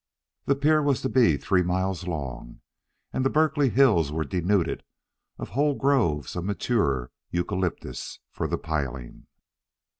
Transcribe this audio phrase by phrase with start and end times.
[0.45, 2.61] The pier was to be three miles long,
[3.13, 4.81] and the Berkeley hills were denuded
[5.37, 9.27] of whole groves of mature eucalyptus for the piling.